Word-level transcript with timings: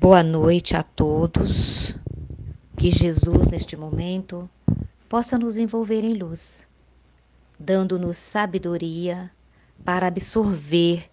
Boa 0.00 0.22
noite 0.22 0.74
a 0.74 0.82
todos. 0.82 1.94
Que 2.74 2.90
Jesus, 2.90 3.50
neste 3.50 3.76
momento, 3.76 4.48
possa 5.06 5.38
nos 5.38 5.58
envolver 5.58 6.02
em 6.02 6.14
luz, 6.14 6.66
dando-nos 7.58 8.16
sabedoria 8.16 9.30
para 9.84 10.06
absorver 10.06 11.04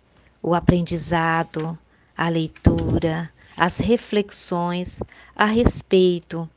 o 0.41 0.55
aprendizado, 0.55 1.77
a 2.15 2.29
leitura, 2.29 3.29
as 3.57 3.77
reflexões 3.77 5.01
a 5.35 5.43
respeito 5.43 6.49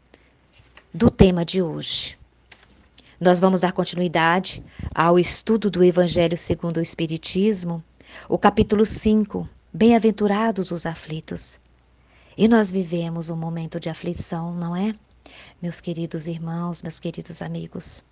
do 0.95 1.11
tema 1.11 1.45
de 1.45 1.61
hoje. 1.61 2.17
Nós 3.21 3.41
vamos 3.41 3.59
dar 3.59 3.73
continuidade 3.73 4.63
ao 4.95 5.19
estudo 5.19 5.69
do 5.69 5.83
Evangelho 5.83 6.39
segundo 6.39 6.77
o 6.77 6.81
Espiritismo, 6.81 7.83
o 8.29 8.39
capítulo 8.39 8.87
5, 8.87 9.49
Bem-aventurados 9.75 10.71
os 10.71 10.87
aflitos. 10.87 11.59
E 12.37 12.49
nós 12.49 12.71
vivemos 12.71 13.31
um 13.31 13.37
momento 13.37 13.81
de 13.81 13.89
aflição, 13.89 14.55
não 14.55 14.75
é? 14.75 14.95
Meus 15.61 15.81
queridos 15.81 16.27
irmãos, 16.27 16.83
meus 16.83 16.99
queridos 16.99 17.43
amigos. 17.43 18.05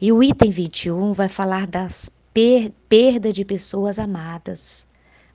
E 0.00 0.12
o 0.12 0.22
item 0.22 0.50
21 0.50 1.12
vai 1.12 1.28
falar 1.28 1.66
das 1.66 2.10
per 2.32 2.70
perda 2.88 3.32
de 3.32 3.44
pessoas 3.44 3.98
amadas, 3.98 4.86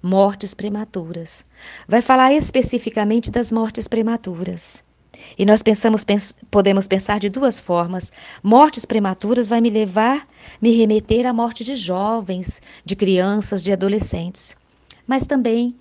mortes 0.01 0.53
prematuras. 0.53 1.45
Vai 1.87 2.01
falar 2.01 2.33
especificamente 2.33 3.29
das 3.29 3.51
mortes 3.51 3.87
prematuras. 3.87 4.83
E 5.37 5.45
nós 5.45 5.63
pensamos, 5.63 6.03
pens 6.03 6.33
podemos 6.49 6.87
pensar 6.87 7.19
de 7.19 7.29
duas 7.29 7.59
formas. 7.59 8.11
Mortes 8.41 8.85
prematuras 8.85 9.47
vai 9.47 9.59
me 9.59 9.69
levar, 9.69 10.25
me 10.61 10.71
remeter 10.71 11.25
à 11.25 11.33
morte 11.33 11.63
de 11.63 11.75
jovens, 11.75 12.61
de 12.83 12.95
crianças, 12.95 13.63
de 13.63 13.71
adolescentes. 13.71 14.55
Mas 15.07 15.25
também 15.25 15.75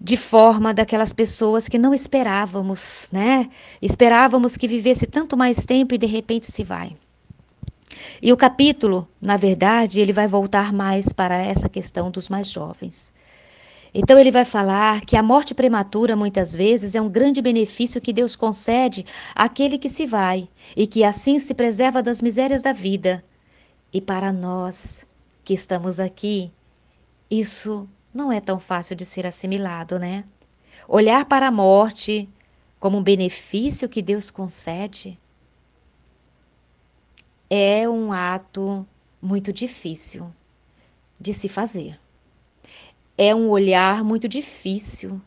de 0.00 0.16
forma 0.16 0.74
daquelas 0.74 1.12
pessoas 1.12 1.68
que 1.68 1.78
não 1.78 1.94
esperávamos, 1.94 3.08
né? 3.10 3.48
Esperávamos 3.80 4.56
que 4.56 4.68
vivesse 4.68 5.06
tanto 5.06 5.36
mais 5.36 5.64
tempo 5.64 5.94
e 5.94 5.98
de 5.98 6.06
repente 6.06 6.50
se 6.50 6.62
vai. 6.62 6.96
E 8.20 8.32
o 8.32 8.36
capítulo, 8.36 9.08
na 9.20 9.36
verdade, 9.36 10.00
ele 10.00 10.12
vai 10.12 10.26
voltar 10.26 10.72
mais 10.72 11.12
para 11.12 11.36
essa 11.36 11.68
questão 11.68 12.10
dos 12.10 12.28
mais 12.28 12.48
jovens. 12.48 13.12
Então 13.94 14.18
ele 14.18 14.32
vai 14.32 14.44
falar 14.44 15.02
que 15.02 15.16
a 15.16 15.22
morte 15.22 15.54
prematura 15.54 16.16
muitas 16.16 16.52
vezes 16.52 16.96
é 16.96 17.00
um 17.00 17.08
grande 17.08 17.40
benefício 17.40 18.00
que 18.00 18.12
Deus 18.12 18.34
concede 18.34 19.06
àquele 19.34 19.78
que 19.78 19.88
se 19.88 20.04
vai 20.04 20.48
e 20.76 20.84
que 20.84 21.04
assim 21.04 21.38
se 21.38 21.54
preserva 21.54 22.02
das 22.02 22.20
misérias 22.20 22.60
da 22.60 22.72
vida. 22.72 23.22
E 23.92 24.00
para 24.00 24.32
nós 24.32 25.04
que 25.44 25.54
estamos 25.54 26.00
aqui, 26.00 26.50
isso 27.30 27.88
não 28.14 28.32
é 28.32 28.40
tão 28.40 28.60
fácil 28.60 28.96
de 28.96 29.04
ser 29.04 29.26
assimilado, 29.26 29.98
né? 29.98 30.24
Olhar 30.88 31.24
para 31.26 31.48
a 31.48 31.50
morte 31.50 32.28
como 32.80 32.98
um 32.98 33.02
benefício 33.02 33.88
que 33.88 34.00
Deus 34.00 34.30
concede 34.30 35.18
é 37.50 37.88
um 37.88 38.12
ato 38.12 38.86
muito 39.20 39.52
difícil 39.52 40.32
de 41.20 41.34
se 41.34 41.48
fazer 41.48 41.98
é 43.16 43.34
um 43.34 43.48
olhar 43.48 44.02
muito 44.02 44.28
difícil. 44.28 45.20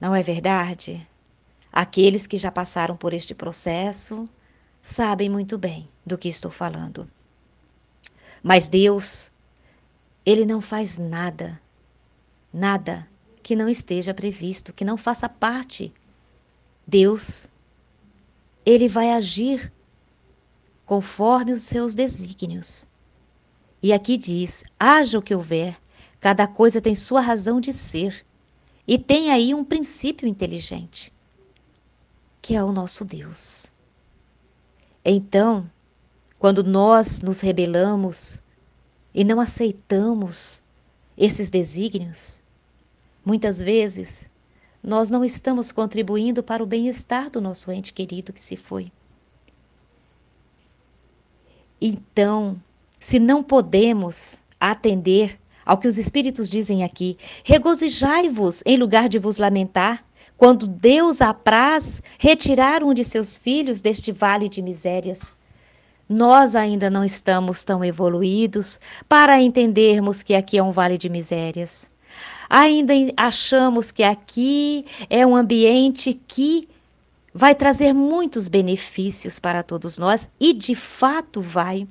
Não 0.00 0.14
é 0.14 0.22
verdade? 0.22 1.06
Aqueles 1.72 2.26
que 2.26 2.38
já 2.38 2.50
passaram 2.50 2.96
por 2.96 3.12
este 3.12 3.34
processo 3.34 4.28
sabem 4.82 5.28
muito 5.28 5.56
bem 5.56 5.88
do 6.04 6.18
que 6.18 6.28
estou 6.28 6.50
falando. 6.50 7.08
Mas 8.42 8.68
Deus, 8.68 9.30
Ele 10.24 10.46
não 10.46 10.60
faz 10.60 10.98
nada, 10.98 11.60
nada 12.52 13.08
que 13.42 13.56
não 13.56 13.68
esteja 13.68 14.14
previsto, 14.14 14.72
que 14.72 14.84
não 14.84 14.96
faça 14.96 15.28
parte. 15.28 15.92
Deus, 16.86 17.50
Ele 18.64 18.88
vai 18.88 19.12
agir 19.12 19.72
conforme 20.86 21.52
os 21.52 21.62
seus 21.62 21.94
desígnios. 21.94 22.86
E 23.82 23.92
aqui 23.92 24.16
diz: 24.16 24.62
haja 24.78 25.18
o 25.18 25.22
que 25.22 25.34
houver, 25.34 25.76
Cada 26.22 26.46
coisa 26.46 26.80
tem 26.80 26.94
sua 26.94 27.20
razão 27.20 27.60
de 27.60 27.72
ser 27.72 28.24
e 28.86 28.96
tem 28.96 29.32
aí 29.32 29.52
um 29.52 29.64
princípio 29.64 30.28
inteligente, 30.28 31.12
que 32.40 32.54
é 32.54 32.62
o 32.62 32.70
nosso 32.70 33.04
Deus. 33.04 33.66
Então, 35.04 35.68
quando 36.38 36.62
nós 36.62 37.20
nos 37.20 37.40
rebelamos 37.40 38.38
e 39.14 39.24
não 39.24 39.40
aceitamos 39.40 40.60
esses 41.16 41.50
desígnios, 41.50 42.40
muitas 43.24 43.58
vezes 43.58 44.26
nós 44.82 45.10
não 45.10 45.24
estamos 45.24 45.70
contribuindo 45.70 46.42
para 46.42 46.62
o 46.62 46.66
bem-estar 46.66 47.30
do 47.30 47.40
nosso 47.40 47.70
ente 47.70 47.92
querido 47.92 48.32
que 48.32 48.40
se 48.40 48.56
foi. 48.56 48.90
Então, 51.80 52.60
se 53.00 53.18
não 53.18 53.42
podemos 53.42 54.40
atender 54.60 55.38
ao 55.64 55.78
que 55.78 55.88
os 55.88 55.98
Espíritos 55.98 56.48
dizem 56.48 56.84
aqui: 56.84 57.16
regozijai-vos 57.44 58.62
em 58.64 58.76
lugar 58.76 59.08
de 59.08 59.18
vos 59.18 59.36
lamentar, 59.36 60.04
quando 60.36 60.66
Deus 60.66 61.20
apraz 61.20 62.02
retirar 62.18 62.82
um 62.82 62.92
de 62.92 63.04
seus 63.04 63.36
filhos 63.36 63.80
deste 63.80 64.10
vale 64.10 64.48
de 64.48 64.62
misérias. 64.62 65.32
Nós 66.12 66.54
ainda 66.54 66.90
não 66.90 67.02
estamos 67.02 67.64
tão 67.64 67.82
evoluídos 67.82 68.78
para 69.08 69.40
entendermos 69.40 70.22
que 70.22 70.34
aqui 70.34 70.58
é 70.58 70.62
um 70.62 70.70
vale 70.70 70.98
de 70.98 71.08
misérias. 71.08 71.88
Ainda 72.50 72.92
achamos 73.16 73.90
que 73.90 74.02
aqui 74.02 74.84
é 75.08 75.26
um 75.26 75.34
ambiente 75.34 76.20
que 76.28 76.68
vai 77.32 77.54
trazer 77.54 77.94
muitos 77.94 78.46
benefícios 78.46 79.38
para 79.38 79.62
todos 79.62 79.96
nós 79.96 80.28
e 80.38 80.52
de 80.52 80.74
fato 80.74 81.40
vai 81.40 81.88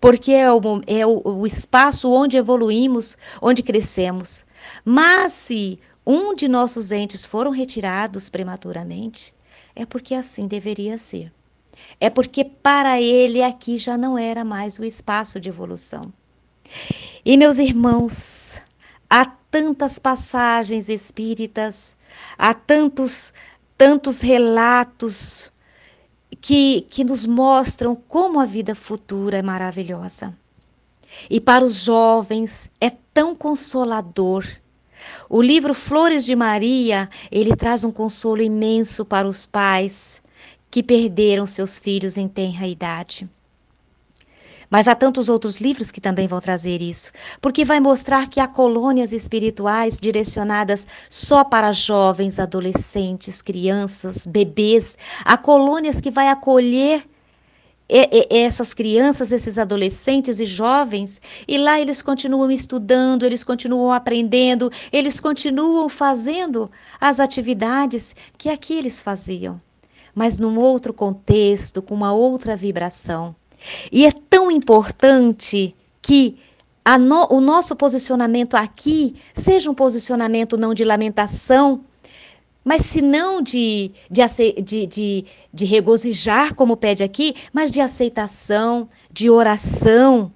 porque 0.00 0.30
é 0.30 0.52
o, 0.52 0.60
é 0.86 1.04
o, 1.04 1.20
o 1.24 1.44
espaço 1.44 2.08
onde 2.12 2.36
evoluímos, 2.36 3.16
onde 3.42 3.60
crescemos. 3.60 4.44
Mas 4.84 5.32
se 5.32 5.80
um 6.06 6.32
de 6.32 6.46
nossos 6.46 6.92
entes 6.92 7.24
foram 7.24 7.50
retirados 7.50 8.30
prematuramente, 8.30 9.34
é 9.74 9.84
porque 9.84 10.14
assim 10.14 10.46
deveria 10.46 10.96
ser. 10.96 11.32
É 12.00 12.10
porque 12.10 12.44
para 12.44 13.00
ele 13.00 13.42
aqui 13.42 13.78
já 13.78 13.96
não 13.96 14.16
era 14.16 14.44
mais 14.44 14.78
o 14.78 14.84
espaço 14.84 15.40
de 15.40 15.48
evolução. 15.48 16.12
E 17.24 17.36
meus 17.36 17.58
irmãos, 17.58 18.60
há 19.08 19.24
tantas 19.24 19.98
passagens 19.98 20.88
espíritas, 20.88 21.96
há 22.38 22.52
tantos 22.52 23.32
tantos 23.76 24.20
relatos 24.20 25.50
que, 26.40 26.82
que 26.82 27.04
nos 27.04 27.26
mostram 27.26 27.94
como 27.96 28.40
a 28.40 28.46
vida 28.46 28.74
futura 28.74 29.38
é 29.38 29.42
maravilhosa. 29.42 30.36
E 31.28 31.40
para 31.40 31.64
os 31.64 31.76
jovens 31.76 32.68
é 32.80 32.90
tão 33.12 33.34
consolador. 33.34 34.46
O 35.28 35.42
livro 35.42 35.74
Flores 35.74 36.24
de 36.24 36.34
Maria, 36.34 37.08
ele 37.30 37.54
traz 37.54 37.84
um 37.84 37.90
consolo 37.90 38.42
imenso 38.42 39.04
para 39.04 39.28
os 39.28 39.44
pais 39.44 40.22
que 40.74 40.82
perderam 40.82 41.46
seus 41.46 41.78
filhos 41.78 42.16
em 42.16 42.26
tenra 42.26 42.66
idade. 42.66 43.30
Mas 44.68 44.88
há 44.88 44.94
tantos 44.96 45.28
outros 45.28 45.60
livros 45.60 45.92
que 45.92 46.00
também 46.00 46.26
vão 46.26 46.40
trazer 46.40 46.82
isso, 46.82 47.12
porque 47.40 47.64
vai 47.64 47.78
mostrar 47.78 48.28
que 48.28 48.40
há 48.40 48.48
colônias 48.48 49.12
espirituais 49.12 50.00
direcionadas 50.00 50.84
só 51.08 51.44
para 51.44 51.70
jovens, 51.70 52.40
adolescentes, 52.40 53.40
crianças, 53.40 54.26
bebês, 54.26 54.98
há 55.24 55.36
colônias 55.36 56.00
que 56.00 56.10
vai 56.10 56.26
acolher 56.26 57.06
essas 58.28 58.74
crianças, 58.74 59.30
esses 59.30 59.58
adolescentes 59.58 60.40
e 60.40 60.44
jovens, 60.44 61.20
e 61.46 61.56
lá 61.56 61.80
eles 61.80 62.02
continuam 62.02 62.50
estudando, 62.50 63.24
eles 63.24 63.44
continuam 63.44 63.92
aprendendo, 63.92 64.72
eles 64.90 65.20
continuam 65.20 65.88
fazendo 65.88 66.68
as 67.00 67.20
atividades 67.20 68.12
que 68.36 68.48
aqui 68.48 68.74
eles 68.74 69.00
faziam, 69.00 69.60
mas 70.14 70.38
num 70.38 70.58
outro 70.58 70.92
contexto, 70.92 71.82
com 71.82 71.94
uma 71.94 72.12
outra 72.12 72.56
vibração. 72.56 73.34
E 73.90 74.06
é 74.06 74.12
tão 74.12 74.50
importante 74.50 75.74
que 76.00 76.36
no, 77.00 77.28
o 77.30 77.40
nosso 77.40 77.74
posicionamento 77.74 78.54
aqui 78.54 79.16
seja 79.34 79.70
um 79.70 79.74
posicionamento 79.74 80.56
não 80.56 80.74
de 80.74 80.84
lamentação, 80.84 81.82
mas 82.62 82.86
se 82.86 83.02
não 83.02 83.42
de, 83.42 83.90
de, 84.10 84.22
de, 84.62 84.86
de, 84.86 85.24
de 85.52 85.64
regozijar, 85.64 86.54
como 86.54 86.76
pede 86.76 87.02
aqui, 87.02 87.34
mas 87.52 87.70
de 87.70 87.80
aceitação, 87.80 88.88
de 89.10 89.28
oração. 89.28 90.32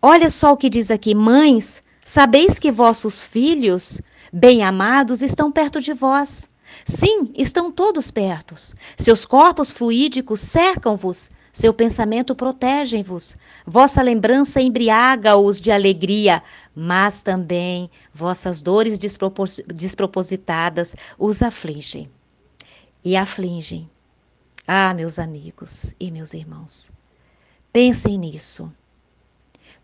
Olha 0.00 0.28
só 0.28 0.52
o 0.52 0.56
que 0.56 0.68
diz 0.68 0.90
aqui: 0.90 1.14
Mães, 1.14 1.82
sabeis 2.04 2.58
que 2.58 2.72
vossos 2.72 3.26
filhos, 3.26 4.00
bem 4.32 4.64
amados, 4.64 5.22
estão 5.22 5.52
perto 5.52 5.80
de 5.80 5.92
vós. 5.92 6.48
Sim, 6.84 7.30
estão 7.36 7.70
todos 7.70 8.10
perto. 8.10 8.54
Seus 8.96 9.24
corpos 9.24 9.70
fluídicos 9.70 10.40
cercam-vos 10.40 11.30
Seu 11.52 11.74
pensamento 11.74 12.34
protegem-vos, 12.34 13.36
vossa 13.66 14.00
lembrança 14.00 14.58
embriaga-os 14.58 15.60
de 15.60 15.70
alegria, 15.70 16.42
mas 16.74 17.20
também 17.20 17.90
vossas 18.12 18.62
dores 18.62 18.98
despropos 18.98 19.60
despropositadas 19.66 20.96
os 21.18 21.42
afligem. 21.42 22.10
E 23.04 23.14
afligem. 23.16 23.90
Ah, 24.66 24.94
meus 24.94 25.18
amigos 25.18 25.94
e 26.00 26.10
meus 26.10 26.32
irmãos, 26.32 26.88
pensem 27.70 28.16
nisso. 28.16 28.72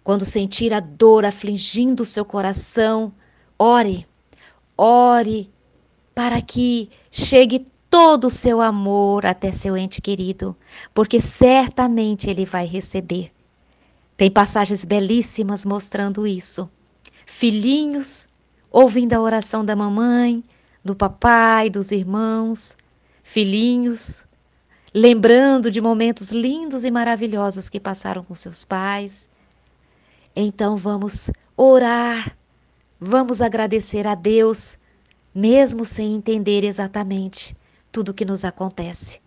Quando 0.02 0.24
sentir 0.24 0.72
a 0.72 0.80
dor 0.80 1.26
afligindo 1.26 2.02
o 2.02 2.06
seu 2.06 2.24
coração, 2.24 3.12
ore, 3.58 4.06
ore 4.74 5.52
para 6.18 6.42
que 6.42 6.90
chegue 7.12 7.64
todo 7.88 8.26
o 8.26 8.30
seu 8.30 8.60
amor 8.60 9.24
até 9.24 9.52
seu 9.52 9.76
ente 9.76 10.02
querido, 10.02 10.56
porque 10.92 11.20
certamente 11.20 12.28
ele 12.28 12.44
vai 12.44 12.66
receber. 12.66 13.30
Tem 14.16 14.28
passagens 14.28 14.84
belíssimas 14.84 15.64
mostrando 15.64 16.26
isso. 16.26 16.68
Filhinhos 17.24 18.26
ouvindo 18.68 19.12
a 19.12 19.20
oração 19.20 19.64
da 19.64 19.76
mamãe, 19.76 20.42
do 20.84 20.92
papai, 20.92 21.70
dos 21.70 21.92
irmãos, 21.92 22.74
filhinhos 23.22 24.26
lembrando 24.92 25.70
de 25.70 25.80
momentos 25.80 26.32
lindos 26.32 26.82
e 26.82 26.90
maravilhosos 26.90 27.68
que 27.68 27.78
passaram 27.78 28.24
com 28.24 28.34
seus 28.34 28.64
pais. 28.64 29.24
Então 30.34 30.76
vamos 30.76 31.30
orar, 31.56 32.36
vamos 32.98 33.40
agradecer 33.40 34.04
a 34.04 34.16
Deus, 34.16 34.76
mesmo 35.34 35.84
sem 35.84 36.14
entender 36.14 36.64
exatamente 36.64 37.56
tudo 37.90 38.10
o 38.10 38.14
que 38.14 38.24
nos 38.24 38.44
acontece. 38.44 39.20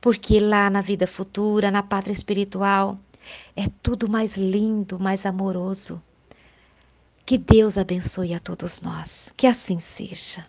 Porque 0.00 0.40
lá 0.40 0.70
na 0.70 0.80
vida 0.80 1.06
futura, 1.06 1.70
na 1.70 1.82
pátria 1.82 2.12
espiritual, 2.12 2.98
é 3.54 3.66
tudo 3.82 4.08
mais 4.08 4.36
lindo, 4.36 4.98
mais 4.98 5.26
amoroso. 5.26 6.02
Que 7.24 7.36
Deus 7.38 7.78
abençoe 7.78 8.34
a 8.34 8.40
todos 8.40 8.80
nós. 8.80 9.32
Que 9.36 9.46
assim 9.46 9.78
seja. 9.78 10.46